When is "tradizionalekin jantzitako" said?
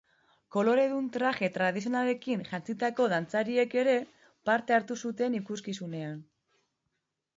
1.57-3.07